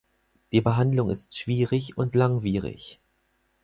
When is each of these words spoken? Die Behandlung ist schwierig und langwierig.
Die 0.51 0.61
Behandlung 0.61 1.11
ist 1.11 1.37
schwierig 1.37 1.95
und 1.95 2.15
langwierig. 2.15 2.99